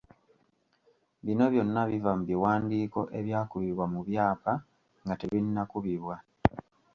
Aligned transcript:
Bino 1.25 1.45
byonna 1.53 1.81
biva 1.89 2.11
mu 2.17 2.23
biwandiiko 2.29 3.01
ebyakubibwa 3.19 3.85
mu 3.93 3.99
byapa 4.07 4.53
nga 5.03 5.15
tebinnakubibwa. 5.19 6.15